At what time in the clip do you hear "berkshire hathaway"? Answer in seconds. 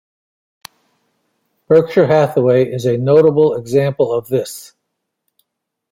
1.67-2.65